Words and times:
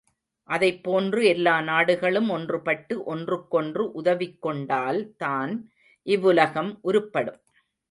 அதைப் 0.49 0.83
போன்று 0.83 1.25
எல்லா 1.25 1.61
நாடுகளும் 1.61 2.29
ஒன்றுபட்டு 2.29 2.95
ஒன்றுக்கொன்று 3.05 3.91
உதவிக் 3.91 4.41
கொண்டால் 4.41 5.15
தான் 5.17 5.53
இவ்வுலகம் 6.07 6.79
உருப்படும். 6.83 7.41